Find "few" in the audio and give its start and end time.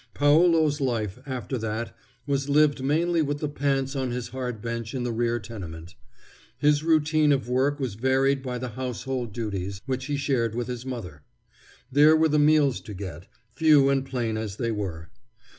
13.51-13.89